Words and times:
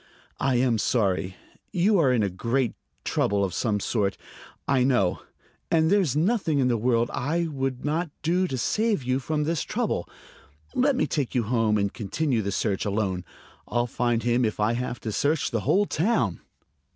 "I 0.39 0.55
am 0.55 0.79
sorry. 0.79 1.35
You 1.71 1.99
are 1.99 2.11
in 2.11 2.27
great 2.35 2.73
trouble 3.05 3.43
of 3.45 3.53
some 3.53 3.79
sort, 3.79 4.17
I 4.67 4.83
know; 4.83 5.21
and 5.69 5.91
there's 5.91 6.15
nothing 6.15 6.57
in 6.57 6.69
the 6.69 6.77
world 6.77 7.11
I 7.13 7.45
would 7.45 7.85
not 7.85 8.09
do 8.23 8.47
to 8.47 8.57
save 8.57 9.03
you 9.03 9.19
from 9.19 9.43
this 9.43 9.61
trouble. 9.61 10.09
Let 10.73 10.95
me 10.95 11.05
take 11.05 11.35
you 11.35 11.43
home 11.43 11.77
and 11.77 11.93
continue 11.93 12.41
the 12.41 12.51
search 12.51 12.83
alone. 12.83 13.25
I'll 13.67 13.85
find 13.85 14.23
him 14.23 14.43
if 14.43 14.59
I 14.59 14.73
have 14.73 14.99
to 15.01 15.11
search 15.11 15.51
the 15.51 15.59
whole 15.69 15.85
town." 15.85 16.39